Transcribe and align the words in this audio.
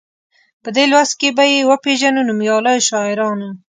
په 0.63 0.69
دې 0.75 0.85
لوست 0.91 1.13
کې 1.19 1.29
به 1.37 1.43
یې 1.53 1.67
وپيژنو 1.71 2.25
نومیالیو 2.27 2.85
شاعرانو. 2.89 3.49